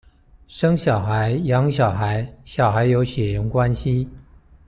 [0.47, 4.07] 生小孩、養小孩、小孩有血緣關係